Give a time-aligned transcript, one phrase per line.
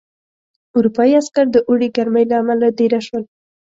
[0.77, 3.23] اروپايي عسکر د اوړي ګرمۍ له امله دېره شول.